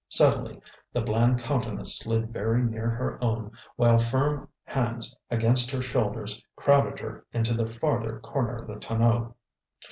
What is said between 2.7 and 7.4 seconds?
her own, while firm hands against her shoulders crowded her